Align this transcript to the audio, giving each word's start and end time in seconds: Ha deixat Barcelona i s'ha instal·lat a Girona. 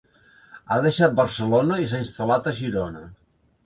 Ha 0.69 0.77
deixat 0.85 1.15
Barcelona 1.21 1.79
i 1.85 1.89
s'ha 1.95 2.03
instal·lat 2.09 2.53
a 2.55 2.59
Girona. 2.65 3.09